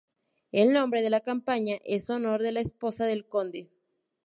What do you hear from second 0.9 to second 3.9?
de la compañía es honor de la esposa del conde.